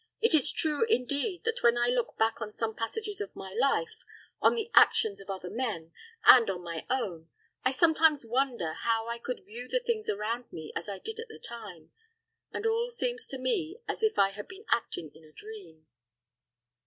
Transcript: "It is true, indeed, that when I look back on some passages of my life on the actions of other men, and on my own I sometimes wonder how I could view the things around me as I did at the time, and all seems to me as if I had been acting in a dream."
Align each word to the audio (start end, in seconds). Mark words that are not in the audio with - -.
"It 0.19 0.33
is 0.33 0.51
true, 0.51 0.83
indeed, 0.87 1.43
that 1.43 1.61
when 1.61 1.77
I 1.77 1.89
look 1.89 2.17
back 2.17 2.41
on 2.41 2.51
some 2.51 2.73
passages 2.75 3.21
of 3.21 3.35
my 3.35 3.53
life 3.53 4.03
on 4.41 4.55
the 4.55 4.71
actions 4.73 5.21
of 5.21 5.29
other 5.29 5.51
men, 5.51 5.91
and 6.25 6.49
on 6.49 6.63
my 6.63 6.87
own 6.89 7.29
I 7.63 7.69
sometimes 7.69 8.25
wonder 8.25 8.73
how 8.73 9.07
I 9.07 9.19
could 9.19 9.45
view 9.45 9.67
the 9.67 9.79
things 9.79 10.09
around 10.09 10.51
me 10.51 10.73
as 10.75 10.89
I 10.89 10.97
did 10.97 11.19
at 11.19 11.27
the 11.27 11.37
time, 11.37 11.91
and 12.51 12.65
all 12.65 12.89
seems 12.89 13.27
to 13.27 13.37
me 13.37 13.77
as 13.87 14.01
if 14.01 14.17
I 14.17 14.31
had 14.31 14.47
been 14.47 14.65
acting 14.71 15.11
in 15.13 15.23
a 15.23 15.31
dream." 15.31 15.85